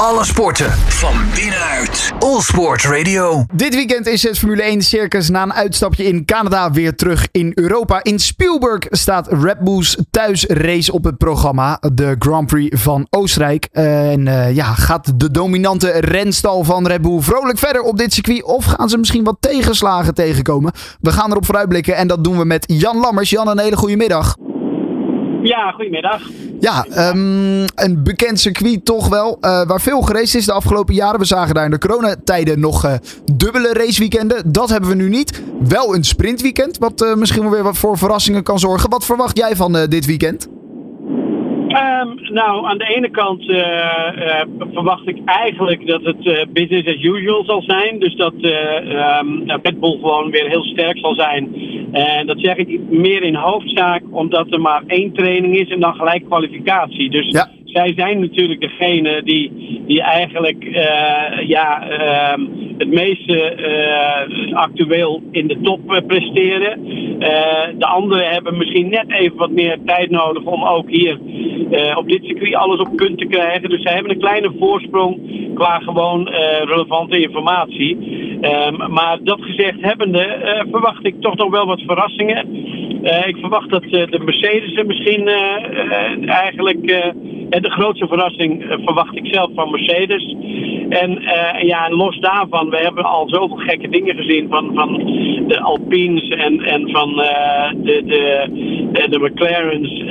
[0.00, 2.12] Alle sporten van binnenuit.
[2.18, 3.44] All Sport Radio.
[3.54, 7.52] Dit weekend is het Formule 1 circus na een uitstapje in Canada weer terug in
[7.54, 8.02] Europa.
[8.02, 13.68] In Spielberg staat Red Bull's thuisrace op het programma, de Grand Prix van Oostenrijk.
[13.72, 18.42] En uh, ja, gaat de dominante renstal van Red Bull vrolijk verder op dit circuit?
[18.42, 20.72] Of gaan ze misschien wat tegenslagen tegenkomen?
[21.00, 23.30] We gaan erop vooruitblikken en dat doen we met Jan Lammers.
[23.30, 24.36] Jan, een hele goede middag.
[25.42, 26.22] Ja, goedemiddag.
[26.60, 29.38] Ja, um, een bekend circuit toch wel.
[29.40, 31.18] Uh, waar veel gereisd is de afgelopen jaren.
[31.18, 32.92] We zagen daar in de coronatijden nog uh,
[33.32, 34.52] dubbele raceweekenden.
[34.52, 35.42] Dat hebben we nu niet.
[35.68, 38.90] Wel een sprintweekend, wat uh, misschien wel weer wat voor verrassingen kan zorgen.
[38.90, 40.48] Wat verwacht jij van dit weekend?
[41.76, 46.88] Um, nou, aan de ene kant uh, uh, verwacht ik eigenlijk dat het uh, business
[46.88, 47.98] as usual zal zijn.
[47.98, 51.54] Dus dat um, Red Bull gewoon weer heel sterk zal zijn.
[51.92, 55.94] En dat zeg ik meer in hoofdzaak omdat er maar één training is en dan
[55.94, 57.10] gelijk kwalificatie.
[57.10, 57.48] Dus ja.
[57.76, 59.52] Zij zijn natuurlijk degene die,
[59.86, 60.64] die eigenlijk
[61.46, 62.40] ja, ehm,
[62.78, 63.56] het meeste
[64.52, 66.84] actueel in de top presteren.
[67.78, 71.18] de anderen hebben misschien net even wat meer tijd nodig om ook hier
[71.94, 73.68] op dit circuit alles op punt te krijgen.
[73.68, 75.20] Dus zij hebben een kleine voorsprong
[75.54, 76.28] qua gewoon
[76.64, 77.96] relevante informatie.
[78.40, 80.38] Um, maar dat gezegd hebbende
[80.70, 82.54] verwacht ik toch nog wel wat verrassingen.
[83.26, 85.28] ik verwacht dat de Mercedes misschien
[86.26, 87.14] eigenlijk
[87.50, 90.36] de grootste verrassing verwacht ik zelf van Mercedes.
[90.88, 91.22] En
[91.66, 94.94] ja, los daarvan, we hebben al zoveel gekke dingen gezien van, van
[95.46, 97.14] de Alpines en, en van
[97.82, 100.04] de, de, de McLaren's,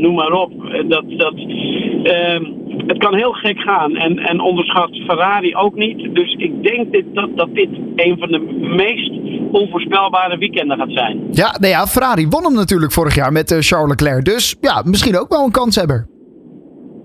[0.00, 0.52] noem maar op
[0.88, 2.40] dat, dat, uh,
[2.86, 3.96] het kan heel gek gaan.
[3.96, 6.14] En, en onderschat Ferrari ook niet.
[6.14, 8.38] Dus ik denk dit, dat, dat dit een van de
[8.76, 9.12] meest
[9.52, 11.28] onvoorspelbare weekenden gaat zijn.
[11.30, 14.24] Ja, nou ja, Ferrari won hem natuurlijk vorig jaar met uh, Charles Leclerc.
[14.24, 16.06] Dus ja, misschien ook wel een kanshebber.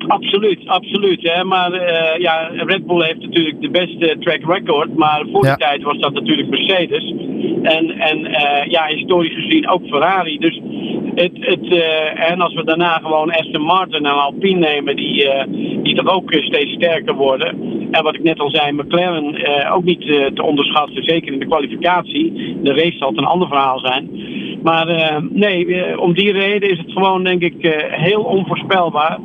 [0.07, 1.19] Absoluut, absoluut.
[1.21, 1.43] Hè.
[1.43, 4.95] Maar uh, ja, Red Bull heeft natuurlijk de beste track record.
[4.95, 7.13] Maar voor die tijd was dat natuurlijk Mercedes.
[7.61, 10.37] En, en uh, ja, historisch gezien ook Ferrari.
[10.37, 10.59] Dus
[11.15, 15.27] het, het, uh, en als we daarna gewoon Aston Martin en Alpine nemen, die,
[15.83, 17.57] die toch ook steeds sterker worden.
[17.91, 20.01] En wat ik net al zei, McLaren ook niet
[20.33, 22.57] te onderschatten, zeker in de kwalificatie.
[22.63, 24.09] De race zal het een ander verhaal zijn.
[24.63, 29.19] Maar nee, om die reden is het gewoon, denk ik, heel onvoorspelbaar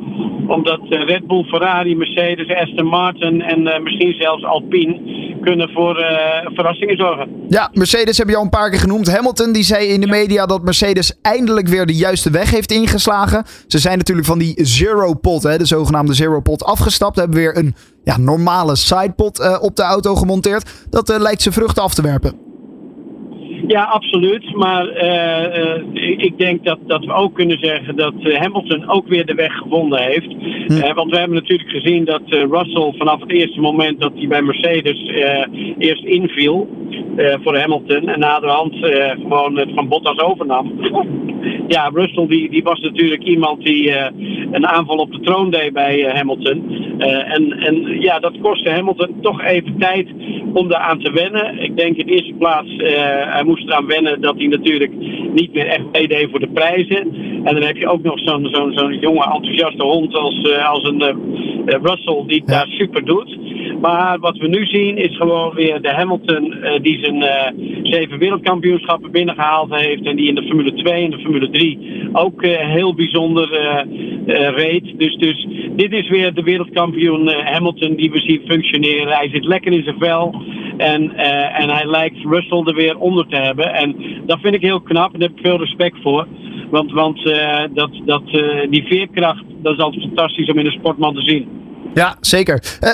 [0.53, 5.01] omdat Red Bull, Ferrari, Mercedes, Aston Martin en misschien zelfs Alpine
[5.41, 6.07] kunnen voor uh,
[6.53, 7.29] verrassingen zorgen.
[7.47, 9.11] Ja, Mercedes heb je al een paar keer genoemd.
[9.11, 13.43] Hamilton die zei in de media dat Mercedes eindelijk weer de juiste weg heeft ingeslagen.
[13.67, 17.15] Ze zijn natuurlijk van die zero pot, hè, de zogenaamde zero pot, afgestapt.
[17.15, 20.85] Hebben weer een ja, normale sidepot uh, op de auto gemonteerd.
[20.89, 22.42] Dat uh, lijkt ze vruchten af te werpen.
[23.73, 24.55] Ja, absoluut.
[24.55, 25.63] Maar uh,
[25.93, 29.33] uh, ik denk dat, dat we ook kunnen zeggen dat uh, Hamilton ook weer de
[29.33, 30.31] weg gevonden heeft.
[30.67, 30.93] Hm.
[30.93, 35.11] want we hebben natuurlijk gezien dat Russell vanaf het eerste moment dat hij bij Mercedes
[35.77, 36.67] eerst inviel
[37.43, 38.75] voor Hamilton en na de hand
[39.21, 40.71] gewoon het van Bottas overnam.
[41.67, 43.91] Ja, Russell die, die was natuurlijk iemand die
[44.51, 46.63] een aanval op de troon deed bij Hamilton.
[46.99, 50.07] en, en ja, dat kostte Hamilton toch even tijd
[50.53, 51.59] om daar aan te wennen.
[51.59, 52.69] Ik denk in eerste plaats,
[53.29, 54.91] hij moest eraan wennen dat hij natuurlijk
[55.33, 57.13] niet meer echt meedeed voor de prijzen.
[57.43, 60.83] En dan heb je ook nog zo'n zo'n zo'n jonge enthousiaste hond als, uh, als
[60.83, 63.37] een uh, Russell die het daar super doet.
[63.81, 67.23] Maar wat we nu zien is gewoon weer de Hamilton die zijn
[67.83, 70.05] zeven wereldkampioenschappen binnengehaald heeft.
[70.05, 73.47] En die in de Formule 2 en de Formule 3 ook heel bijzonder
[74.55, 74.93] reed.
[74.97, 79.17] Dus, dus dit is weer de wereldkampioen Hamilton die we zien functioneren.
[79.17, 80.41] Hij zit lekker in zijn vel.
[80.77, 83.73] En, uh, en hij lijkt Russell er weer onder te hebben.
[83.73, 83.95] En
[84.25, 86.27] dat vind ik heel knap en daar heb ik veel respect voor.
[86.69, 90.71] Want, want uh, dat, dat, uh, die veerkracht, dat is altijd fantastisch om in een
[90.71, 91.62] sportman te zien.
[91.93, 92.63] Ja, zeker.
[92.81, 92.91] Uh,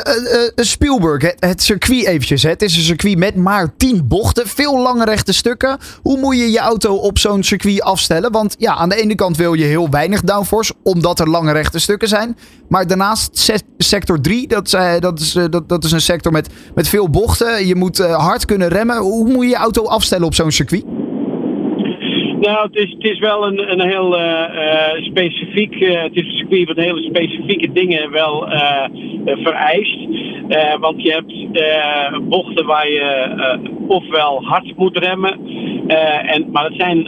[0.56, 2.44] Spielberg, het, het, circuit eventjes.
[2.44, 2.50] Hè.
[2.50, 4.48] Het is een circuit met maar 10 bochten.
[4.48, 5.78] Veel lange rechte stukken.
[6.02, 8.32] Hoe moet je je auto op zo'n circuit afstellen?
[8.32, 11.80] Want ja, aan de ene kant wil je heel weinig downforce, omdat er lange rechte
[11.80, 12.38] stukken zijn.
[12.68, 17.10] Maar daarnaast sector 3, dat, dat, is, dat, dat is een sector met, met veel
[17.10, 17.68] bochten.
[17.68, 18.98] Je moet hard kunnen remmen.
[18.98, 21.09] Hoe moet je je auto afstellen op zo'n circuit?
[22.40, 24.44] Nou, het is, het is wel een, een heel uh,
[25.02, 28.48] specifiek, uh, het is een circuit wat hele specifieke dingen wel
[29.26, 29.98] vereist.
[30.80, 35.40] want je hebt bochten waar je ofwel hard moet remmen,
[35.88, 37.08] en, maar het zijn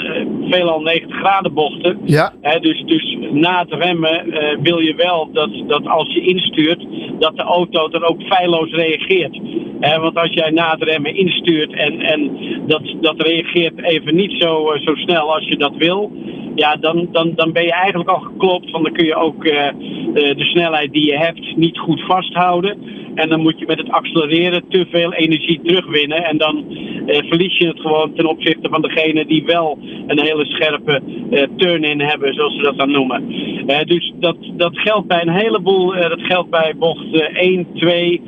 [0.49, 1.99] veelal 90 graden bochten.
[2.05, 2.33] Ja.
[2.59, 4.25] dus, dus na het remmen
[4.61, 6.85] wil je wel dat, dat als je instuurt,
[7.19, 9.39] dat de auto er ook feilloos reageert.
[9.81, 12.31] Want als jij na het remmen instuurt en, en
[12.67, 16.11] dat, dat reageert even niet zo, zo snel als je dat wil,
[16.55, 18.71] ja, dan, dan, dan ben je eigenlijk al geklopt.
[18.71, 19.67] Want dan kun je ook uh,
[20.13, 22.77] de snelheid die je hebt niet goed vasthouden.
[23.15, 26.25] En dan moet je met het accelereren te veel energie terugwinnen.
[26.25, 26.65] En dan
[27.05, 29.77] eh, verlies je het gewoon ten opzichte van degene die wel
[30.07, 33.31] een hele scherpe uh, turn-in hebben, zoals ze dat dan noemen.
[33.67, 35.91] Uh, dus dat, dat geldt bij een heleboel.
[35.91, 38.21] Dat geldt bij bocht 1, 2,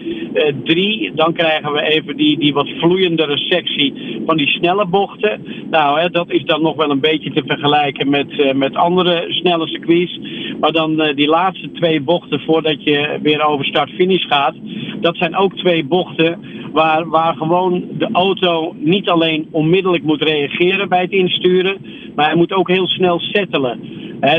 [0.63, 1.11] 3.
[1.15, 3.93] Dan krijgen we even die, die wat vloeiendere sectie
[4.25, 5.45] van die snelle bochten.
[5.69, 10.19] Nou, dat is dan nog wel een beetje te vergelijken met, met andere snelle circuits.
[10.59, 14.55] Maar dan die laatste twee bochten voordat je weer over start-finish gaat.
[15.01, 16.39] Dat zijn ook twee bochten
[16.73, 21.77] waar, waar gewoon de auto niet alleen onmiddellijk moet reageren bij het insturen,
[22.15, 23.79] maar hij moet ook heel snel settelen.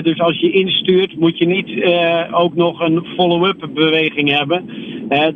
[0.02, 4.64] dus als je instuurt, moet je niet uh, ook nog een follow-up beweging hebben.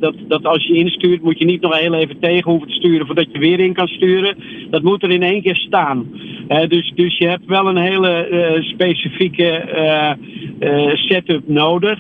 [0.01, 3.07] dat, dat als je instuurt, moet je niet nog heel even tegen hoeven te sturen
[3.07, 4.37] voordat je weer in kan sturen.
[4.71, 6.07] Dat moet er in één keer staan.
[6.69, 9.65] dus, dus je hebt wel een hele uh, specifieke
[10.61, 11.99] uh, setup nodig.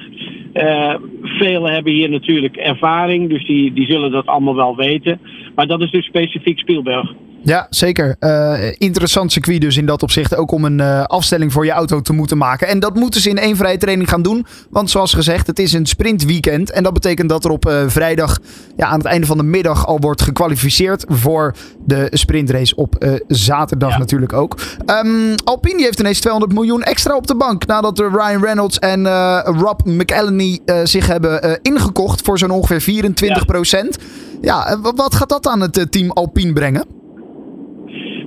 [1.38, 5.20] Velen hebben hier natuurlijk ervaring, dus die, die zullen dat allemaal wel weten.
[5.54, 7.14] Maar dat is dus specifiek Spielberg.
[7.42, 8.16] Ja, zeker.
[8.20, 10.36] Uh, interessant circuit dus in dat opzicht.
[10.36, 12.68] Ook om een uh, afstelling voor je auto te moeten maken.
[12.68, 14.46] En dat moeten ze in één vrije training gaan doen.
[14.70, 16.70] Want zoals gezegd, het is een sprintweekend.
[16.70, 18.38] En dat betekent dat er op uh, vrijdag
[18.76, 21.54] ja, aan het einde van de middag al wordt gekwalificeerd voor
[21.86, 23.98] de sprintrace op zaterdag ja.
[23.98, 24.58] natuurlijk ook.
[25.04, 27.66] Um, Alpine heeft ineens 200 miljoen extra op de bank.
[27.66, 29.06] Nadat Ryan Reynolds en
[29.42, 33.98] Rob McElhenney zich hebben ingekocht voor zo'n ongeveer 24 procent.
[34.40, 36.97] Ja, ja wat gaat dat aan het team Alpine brengen?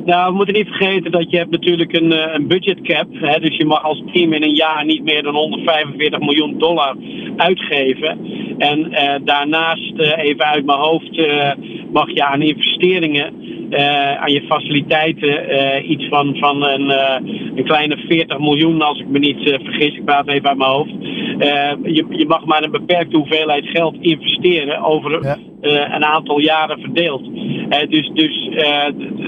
[0.05, 3.07] Nou, we moeten niet vergeten dat je hebt natuurlijk een, eh, een budgetcap.
[3.11, 6.95] Hè, dus je mag als team in een jaar niet meer dan 145 miljoen dollar
[7.35, 8.19] uitgeven.
[8.57, 11.51] En uh, daarnaast, uh, even uit mijn hoofd, uh,
[11.91, 13.33] mag je aan investeringen,
[14.19, 16.89] aan je faciliteiten, iets van, van een,
[17.55, 19.95] een kleine 40 miljoen, als ik me niet vergis.
[19.95, 20.91] Ik praat even uit mijn hoofd.
[21.83, 25.37] je, je mag maar een beperkte hoeveelheid geld investeren over ja.
[25.61, 27.23] Een aantal jaren verdeeld.
[27.89, 28.49] dus dus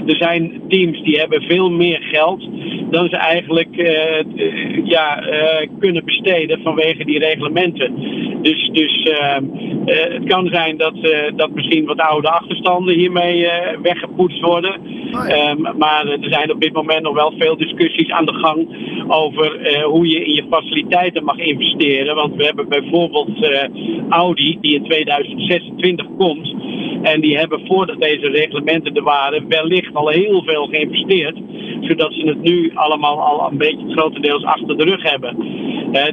[0.06, 2.48] er zijn teams die hebben veel meer geld
[2.94, 7.94] dan ze eigenlijk uh, ja, uh, kunnen besteden vanwege die reglementen.
[8.42, 9.36] Dus, dus uh,
[9.84, 10.94] het kan zijn dat,
[11.36, 13.48] dat misschien wat oude achterstanden hiermee
[13.82, 14.72] weggepoetst worden.
[14.72, 15.34] Oh ja.
[15.34, 18.76] Ehm, maar er zijn op dit moment nog wel veel discussies aan de gang
[19.08, 22.14] over hoe je in je faciliteiten mag investeren.
[22.14, 23.30] Want we hebben bijvoorbeeld
[24.08, 26.23] Audi die in 2026 komt.
[27.02, 31.36] En die hebben voordat deze reglementen er waren wellicht al heel veel geïnvesteerd.
[31.80, 35.36] Zodat ze het nu allemaal al een beetje grotendeels achter de rug hebben.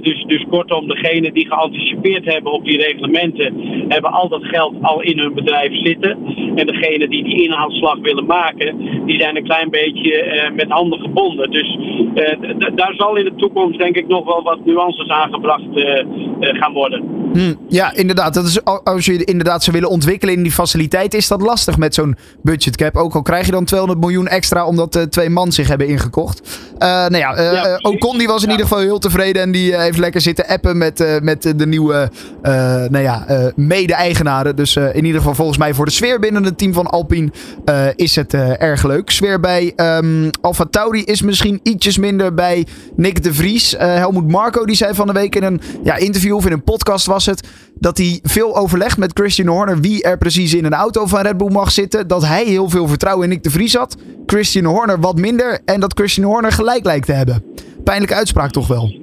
[0.02, 3.54] dus, dus kortom, degenen die geanticipeerd hebben op die reglementen,
[3.88, 6.18] hebben al dat geld al in hun bedrijf zitten.
[6.56, 11.00] En degenen die die inhaalslag willen maken, die zijn een klein beetje uh, met handen
[11.00, 11.52] gebonden.
[11.52, 11.78] Dus
[12.16, 16.06] uh, daar zal in de toekomst denk ik nog wel wat nuances aangebracht uh,
[16.40, 17.21] gaan worden.
[17.34, 18.34] Hmm, ja, inderdaad.
[18.34, 21.94] Dat is, als je inderdaad zou willen ontwikkelen in die faciliteit, is dat lastig met
[21.94, 22.96] zo'n budgetcap.
[22.96, 26.42] Ook al krijg je dan 200 miljoen extra omdat twee man zich hebben ingekocht.
[26.78, 28.52] nou ja, ja Ocon die was in ja.
[28.52, 32.12] ieder geval heel tevreden en die heeft lekker zitten appen met, met de nieuwe
[32.90, 33.26] nou ja,
[33.56, 34.56] mede-eigenaren.
[34.56, 37.32] Dus in ieder geval volgens mij voor de sfeer binnen het team van Alpine
[37.96, 39.10] is het erg leuk.
[39.10, 43.76] Sfeer bij um, Alfa Tauri is misschien ietsjes minder bij Nick de Vries.
[43.78, 47.06] Helmoet Marco die zei van de week in een ja, interview of in een podcast
[47.06, 51.06] was het dat hij veel overlegt met Christian Horner wie er precies in een auto
[51.06, 52.08] van Red Bull mag zitten.
[52.08, 53.98] Dat hij heel veel vertrouwen in Nick de Vries had.
[54.26, 57.44] Christian Horner wat minder en dat Christian Horner gelijk lijkt te hebben.
[57.84, 59.00] Pijnlijke uitspraak toch wel?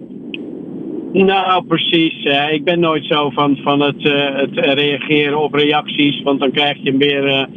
[1.12, 2.24] Nou, precies.
[2.50, 6.76] Ik ben nooit zo van, van het, uh, het reageren op reacties, want dan krijg
[6.82, 7.48] je meer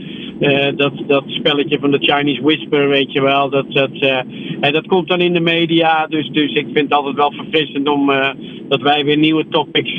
[0.42, 3.50] uh, uh, dat, dat spelletje van de Chinese Whisper, weet je wel.
[3.50, 4.18] Dat, dat, uh,
[4.60, 6.08] en dat komt dan in de media.
[6.08, 8.30] Dus, dus ik vind het altijd wel verfrissend om uh,
[8.70, 9.94] dat wij weer nieuwe topics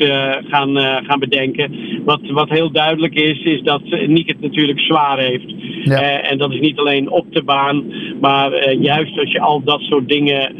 [0.48, 1.74] gaan, gaan bedenken.
[2.04, 5.54] Wat, wat heel duidelijk is, is dat Nick het natuurlijk zwaar heeft.
[5.84, 6.20] Ja.
[6.20, 7.84] en dat is niet alleen op de baan,
[8.20, 10.54] maar juist als je al dat soort dingen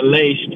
[0.00, 0.48] leest,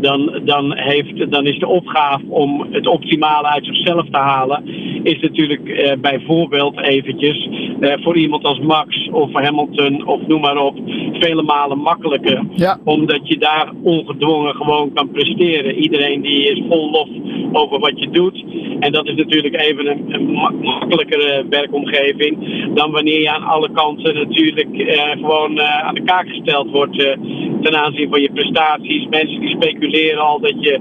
[0.00, 4.64] dan, dan, heeft, dan is de opgave om het optimale uit zichzelf te halen,
[5.02, 7.48] is natuurlijk bijvoorbeeld eventjes
[7.82, 10.76] voor iemand als Max of Hamilton of noem maar op
[11.12, 12.44] vele malen makkelijker.
[12.54, 12.78] Ja.
[12.84, 15.74] Omdat je daar ongedwongen gewoon kan presteren.
[15.74, 17.08] Iedereen die is vol lof
[17.52, 18.44] over wat je doet.
[18.82, 20.30] En dat is natuurlijk even een,
[20.62, 22.36] makkelijkere werkomgeving
[22.74, 26.96] dan wanneer je aan alle kanten natuurlijk uh, gewoon uh, aan de kaak gesteld wordt
[27.62, 29.06] ten aanzien van je prestaties.
[29.10, 30.80] Mensen die speculeren al dat je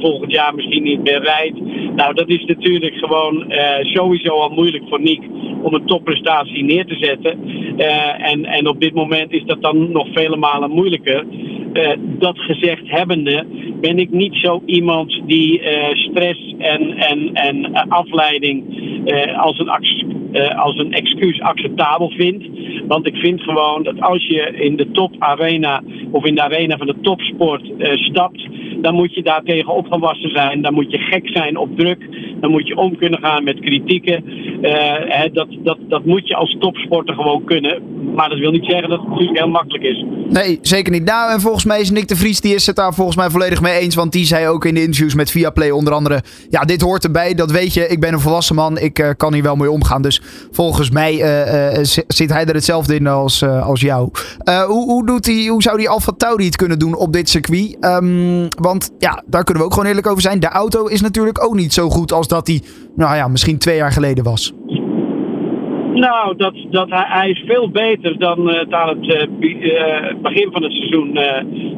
[0.00, 1.60] volgend jaar misschien niet meer rijdt.
[1.96, 5.20] Nou, dat is natuurlijk gewoon sowieso al moeilijk voor Nick
[5.62, 7.38] om een topprestatie neer te zetten.
[8.18, 11.24] En, en op dit moment is dat dan nog vele malen moeilijker.
[11.72, 13.44] Eh, dat gezegd hebbende,
[13.80, 18.64] ben ik niet zo iemand die eh, stress en, en, en eh, afleiding
[19.36, 19.68] als, een,
[20.56, 22.44] als een excuus acceptabel vindt.
[22.86, 26.86] Want ik vind gewoon dat als je in de toparena of in de arena van
[26.86, 28.48] de topsport stapt,
[28.82, 30.62] dan moet je daar tegen opgewassen zijn.
[30.62, 32.08] Dan moet je gek zijn op druk.
[32.40, 34.24] Dan moet je om kunnen gaan met kritieken.
[34.62, 37.82] Eh, dat, dat, dat moet je als topsporter gewoon kunnen.
[38.14, 40.04] Maar dat wil niet zeggen dat het natuurlijk heel makkelijk is.
[40.28, 41.04] Nee, zeker niet.
[41.04, 43.60] Nou, en volgens mij is Nick de Vries, die is het daar volgens mij volledig
[43.60, 43.94] mee eens.
[43.94, 46.22] Want die zei ook in de interviews met Viaplay onder andere...
[46.50, 47.86] Ja, dit hoort erbij, dat weet je.
[47.88, 50.02] Ik ben een volwassen man, ik eh, kan hier wel mee omgaan.
[50.02, 54.08] Dus volgens mij eh, zi- zit hij er hetzelfde in als, als jou.
[54.66, 57.76] Hoe, hoe, doet hij, hoe zou die Alfa Tauri het kunnen doen op dit circuit?
[57.80, 60.40] Ehm, want ja, daar kunnen we ook gewoon eerlijk over zijn.
[60.40, 62.62] De auto is natuurlijk ook niet zo goed als dat die,
[62.96, 64.52] nou ja, misschien twee jaar geleden was.
[65.94, 69.60] Nou, dat, dat hij, hij is veel beter dan eh, het aan het eh, bi-
[69.60, 71.18] eh, begin van het seizoen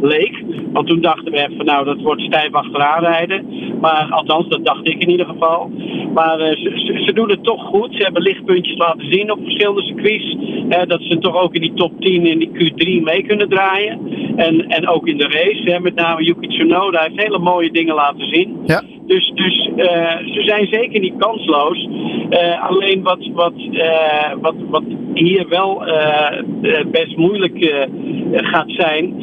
[0.01, 0.45] leek.
[0.73, 3.47] Want toen dachten we even, nou, dat wordt stijf achteraan rijden.
[3.81, 5.71] Maar althans, dat dacht ik in ieder geval.
[6.15, 7.95] Maar ze, ze- doen het toch goed.
[7.95, 10.37] Ze hebben lichtpuntjes laten zien op verschillende circuits.
[10.89, 13.99] dat ze toch ook in die top 10 in die Q3 mee kunnen draaien.
[14.37, 15.71] En, en ook in de race.
[15.71, 18.57] Hè, met name Yuki Tsunoda heeft hele mooie dingen laten zien.
[18.67, 18.83] Ja.
[19.07, 19.62] Dus, dus
[20.35, 21.89] ze zijn zeker niet kansloos.
[22.29, 24.83] Eh, alleen wat, wat, eh, wat, wat
[25.15, 27.89] hier wel eh, eh, best moeilijk eh,
[28.33, 29.15] gaat zijn,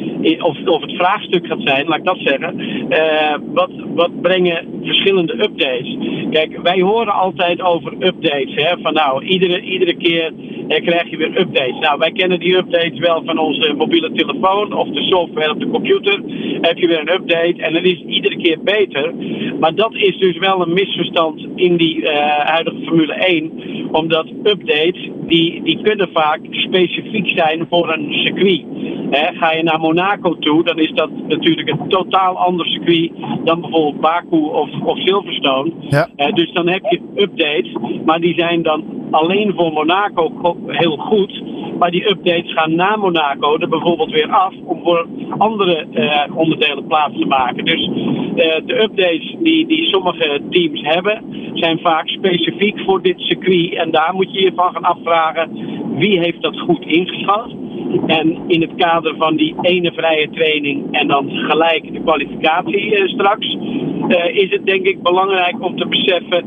[0.42, 2.58] of, of het vraagstuk gaat zijn, laat ik dat zeggen.
[2.88, 5.96] eh, wat, wat brengen verschillende updates?
[6.30, 8.54] Kijk, wij horen altijd over updates.
[8.54, 10.32] Hè, van nou, iedere, iedere keer
[10.70, 11.78] eh, krijg je weer updates.
[11.80, 15.70] Nou, wij kennen die updates wel van onze mobiele telefoon of de software op de
[15.70, 16.22] computer.
[16.60, 19.14] Heb je weer een update en dan is het iedere keer beter.
[19.60, 23.52] Maar dat is dus wel een misverstand in die eh, huidige Formule 1.
[23.92, 28.64] Omdat updates, die, die kunnen vaak specifiek zijn voor een circuit.
[29.10, 33.10] Ga je naar Monaco toe, dan is dat natuurlijk een totaal ander circuit
[33.44, 35.72] dan bijvoorbeeld Baku of, of Silverstone.
[35.88, 36.08] Ja.
[36.16, 37.72] Eh, dus dan heb je updates,
[38.04, 41.42] maar die zijn dan alleen voor Monaco heel goed.
[41.78, 45.06] Maar die updates gaan na Monaco er bijvoorbeeld weer af om voor
[45.38, 47.64] andere eh, onderdelen plaats te maken.
[47.64, 47.86] Dus
[48.36, 51.22] eh, de updates die, die sommige teams hebben,
[51.54, 53.74] zijn vaak specifiek voor dit circuit.
[53.74, 55.50] En daar moet je je van gaan afvragen
[55.94, 57.50] wie heeft dat goed ingeschat.
[58.06, 63.08] En in het kader van die ene vrije training en dan gelijk de kwalificatie eh,
[63.08, 63.56] straks,
[64.32, 66.44] is het denk ik belangrijk om te beseffen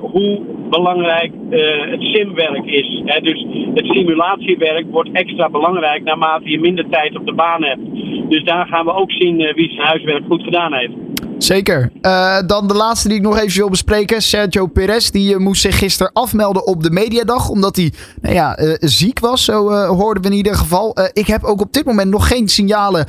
[0.00, 0.40] hoe
[0.78, 3.00] belangrijk eh, het simwerk is.
[3.04, 3.20] Hè?
[3.20, 7.84] Dus het simulatiewerk wordt extra belangrijk naarmate je minder tijd op de baan hebt.
[8.28, 11.11] Dus daar gaan we ook zien eh, wie zijn huiswerk goed gedaan heeft.
[11.42, 11.90] Zeker.
[12.00, 14.22] Eh, dan de laatste die ik nog even wil bespreken.
[14.22, 15.10] Sergio Perez.
[15.10, 17.48] Die eh, moest zich gisteren afmelden op de mediadag.
[17.48, 19.44] Omdat hij nou ja, eh, ziek was.
[19.44, 20.96] Zo hoorden we in ieder geval.
[21.12, 23.06] Ik heb ook op dit moment nog geen signalen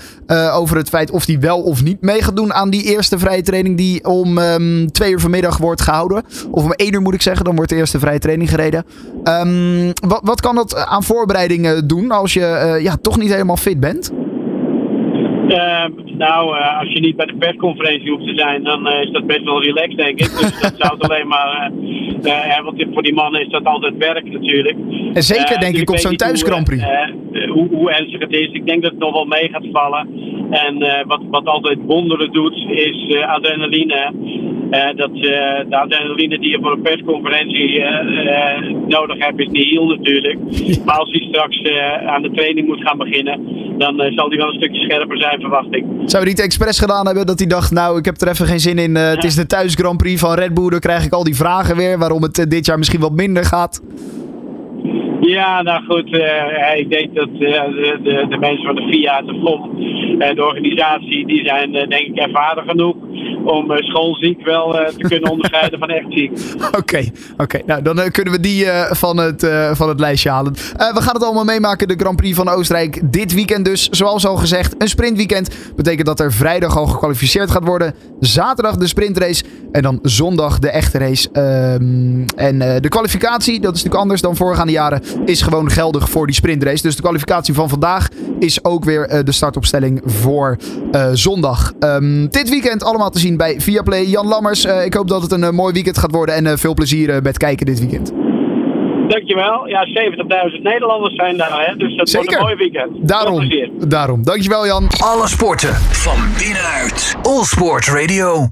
[0.53, 3.41] over het feit of hij wel of niet mee gaat doen aan die eerste vrije
[3.41, 3.77] training.
[3.77, 6.23] Die om ehm, twee uur vanmiddag wordt gehouden.
[6.51, 7.45] Of om één uur moet ik zeggen.
[7.45, 8.85] Dan wordt de eerste vrije training gereden.
[9.23, 13.79] Ehm, wat, wat kan dat aan voorbereidingen doen als je ja, toch niet helemaal fit
[13.79, 14.11] bent?
[15.47, 19.11] Ehm, nou, eh, als je niet bij de persconferentie hoeft te zijn, dan eh, is
[19.11, 20.29] dat best wel relaxed, denk ik.
[20.29, 21.71] Dus dat zou het alleen maar.
[22.23, 24.77] eh, want voor die mannen is dat altijd werk natuurlijk.
[25.13, 26.83] En zeker denk dus ik op weet zo'n thuis hoe, Grand Prix.
[27.47, 28.49] hoe, hoe ernstig het is.
[28.51, 30.07] Ik denk dat het nog wel mee gaat vallen.
[30.53, 34.13] En eh, wat, wat altijd wonderen doet, is eh, adrenaline.
[34.69, 37.83] Eh, dat, de adrenaline die je voor een persconferentie
[38.87, 40.37] nodig hebt, is niet heel natuurlijk.
[40.85, 41.63] Maar als hij straks
[42.05, 43.39] aan de training moet gaan beginnen,
[43.77, 45.83] dan zal hij wel een stukje scherper zijn, verwacht ik.
[46.05, 48.59] Zou hij niet expres gedaan hebben dat hij dacht, nou, ik heb er even geen
[48.59, 48.95] zin in.
[48.95, 50.69] Het is de thuis Grand Prix van Red Bull.
[50.69, 53.81] Dan krijg ik al die vragen weer waarom het dit jaar misschien wat minder gaat.
[55.25, 57.63] Ja, nou goed, eh, ik denk dat eh,
[58.03, 59.81] de, de, mensen van de FIA, de FOM,
[60.21, 62.95] eh, de organisatie, die zijn eh, denk ik ervaren genoeg
[63.45, 66.31] om eh, schoolziek wel eh, te kunnen onderscheiden van echt ziek.
[66.77, 67.03] Oké,
[67.37, 67.61] oké.
[67.65, 70.53] Nou, dan eh, kunnen we die van, het, van het lijstje halen.
[70.53, 73.11] We gaan het allemaal meemaken, de Grand Prix van Oostenrijk.
[73.11, 75.55] Dit weekend dus, zoals al gezegd, een sprintweekend.
[75.75, 77.95] Betekent dat er vrijdag al gekwalificeerd gaat worden.
[78.19, 79.43] Zaterdag de sprintrace.
[79.71, 81.29] En dan zondag de echte race.
[81.31, 86.25] Ehm, en de kwalificatie, dat is natuurlijk anders dan voorgaande jaren, is gewoon geldig voor
[86.25, 86.81] die sprintrace.
[86.81, 88.07] Dus de kwalificatie van vandaag
[88.39, 90.57] is ook weer de startopstelling voor
[91.13, 91.73] zondag.
[91.79, 94.05] Ehm, dit weekend allemaal te zien bij Viaplay.
[94.05, 96.35] Jan Lammers, eh, ik hoop dat het een eh, mooi weekend gaat worden.
[96.35, 98.11] En eh, veel plezier met kijken dit weekend.
[99.07, 99.67] Dankjewel.
[99.67, 103.07] Ja, 70.000 Nederlanders zijn daar, hè, dus dat wordt een mooi weekend.
[103.07, 103.49] Daarom,
[103.87, 104.23] daarom.
[104.23, 104.87] Dankjewel Jan.
[104.99, 107.15] Alle sporten van binnenuit.
[107.21, 108.41] All Sport Radio.